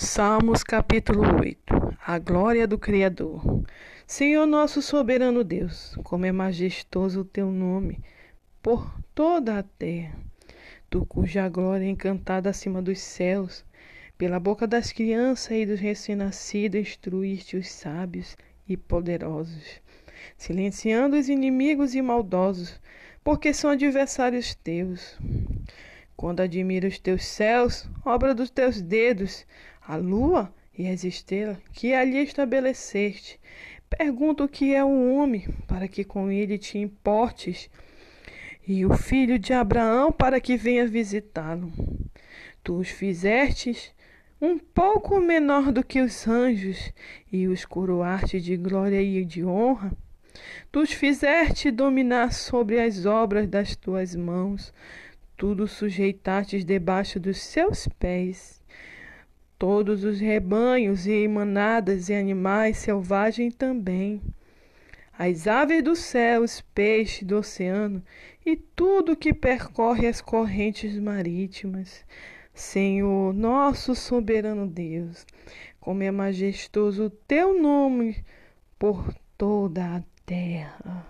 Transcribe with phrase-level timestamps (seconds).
[0.00, 1.58] Salmos capítulo 8
[2.06, 3.64] A glória do Criador.
[4.06, 8.00] Senhor nosso soberano Deus, como é majestoso o teu nome
[8.62, 10.16] por toda a terra.
[10.88, 13.64] Tu cuja glória é encantada acima dos céus,
[14.16, 18.36] pela boca das crianças e dos recém-nascidos instruíste os sábios
[18.68, 19.80] e poderosos,
[20.36, 22.80] silenciando os inimigos e maldosos,
[23.24, 25.18] porque são adversários teus.
[26.18, 29.46] Quando admiro os teus céus, obra dos teus dedos,
[29.88, 33.40] a lua e as estrelas que ali estabeleceste,
[33.88, 37.70] pergunto o que é o homem, para que com ele te importes,
[38.66, 41.72] e o filho de Abraão, para que venha visitá-lo.
[42.62, 43.94] Tu os fizestes
[44.40, 46.92] um pouco menor do que os anjos,
[47.32, 49.90] e os coroaste de glória e de honra.
[50.70, 54.72] Tu os fizeste dominar sobre as obras das tuas mãos
[55.38, 58.60] tudo sujeitastes debaixo dos seus pés.
[59.58, 64.22] Todos os rebanhos e manadas e animais selvagens também.
[65.18, 68.00] As aves do céu, os peixes do oceano
[68.46, 72.04] e tudo que percorre as correntes marítimas.
[72.54, 75.26] Senhor, nosso soberano Deus,
[75.80, 78.24] como é majestoso o teu nome
[78.78, 81.06] por toda a terra.